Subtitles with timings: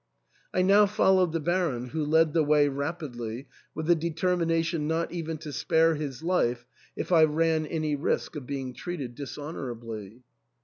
[0.51, 5.37] I now followed the Baron, who led the way rapidly, with the determination not even
[5.37, 10.23] to spare his life if I ran any risk of being treated dishonourably.